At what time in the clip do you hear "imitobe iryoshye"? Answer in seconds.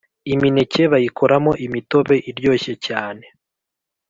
1.65-2.73